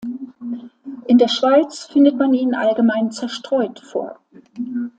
[1.05, 4.19] In der Schweiz findet man ihn allgemein zerstreut vor.